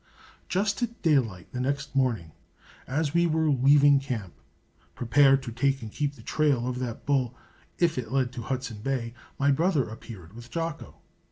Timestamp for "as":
2.87-3.13